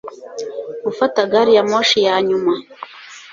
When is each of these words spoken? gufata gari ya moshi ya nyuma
gufata 0.85 1.19
gari 1.31 1.51
ya 1.57 1.63
moshi 1.69 1.97
ya 2.07 2.15
nyuma 2.27 2.53